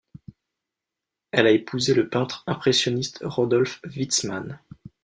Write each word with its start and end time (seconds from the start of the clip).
Elle 1.31 1.45
a 1.45 1.51
épousé 1.51 1.93
le 1.93 2.09
peintre 2.09 2.43
impressionniste 2.47 3.19
Rodolphe 3.21 3.79
Wytsman. 3.95 4.59